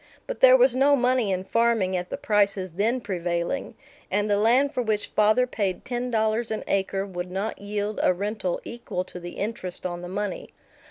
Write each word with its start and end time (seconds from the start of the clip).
But 0.25 0.39
there 0.39 0.57
was 0.57 0.75
no 0.75 0.95
money 0.95 1.31
in 1.31 1.43
farming 1.43 1.95
at 1.95 2.09
the 2.09 2.17
prices 2.17 2.71
then 2.71 3.01
prevailing, 3.01 3.75
and 4.09 4.27
the 4.31 4.39
land 4.39 4.73
for 4.73 4.81
which 4.81 5.05
father 5.09 5.45
paid 5.45 5.85
ten 5.85 6.09
dollars 6.09 6.49
an 6.49 6.63
acre 6.65 7.05
would 7.05 7.29
not 7.29 7.61
yield 7.61 7.99
a 8.01 8.11
rental 8.11 8.59
equal 8.63 9.03
to 9.03 9.19
the 9.19 9.33
interest 9.33 9.85
on 9.85 10.01
the 10.01 10.07
money. 10.09 10.49